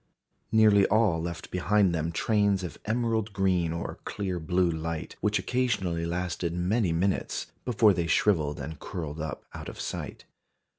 Nearly 0.51 0.87
all 0.87 1.21
left 1.21 1.51
behind 1.51 1.93
them 1.93 2.11
trains 2.11 2.63
of 2.63 2.79
emerald 2.85 3.33
green 3.33 3.71
or 3.71 3.99
clear 4.03 4.39
blue 4.39 4.71
light, 4.71 5.15
which 5.21 5.37
occasionally 5.37 6.07
lasted 6.07 6.53
many 6.55 6.91
minutes, 6.91 7.51
before 7.65 7.93
they 7.93 8.07
shrivelled 8.07 8.59
and 8.59 8.79
curled 8.79 9.21
up 9.21 9.45
out 9.53 9.69
of 9.69 9.79
sight. 9.79 10.25